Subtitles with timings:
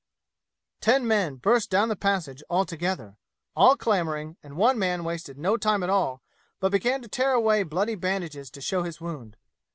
[0.79, 3.17] Ten men burst down the passage all together,
[3.55, 6.23] all clamoring, and one man wasted no time at all
[6.59, 9.37] but began to tear away bloody bandages to show his wound.